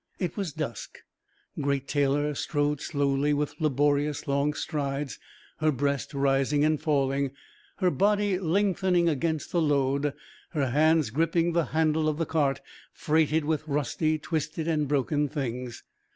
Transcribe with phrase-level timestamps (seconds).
[0.17, 0.97] It was dusk.
[1.59, 5.19] Great Taylor strode slowly with laborious long strides,
[5.59, 7.33] her breast rising and falling,
[7.75, 10.15] her body lengthening against the load,
[10.53, 12.61] her hands gripping the handle of the cart,
[12.91, 15.83] freighted with rusty, twisted, and broken things.